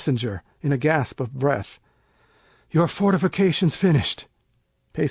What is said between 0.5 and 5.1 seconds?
[in a gasp of breath_] Your fortification's finished. Peis.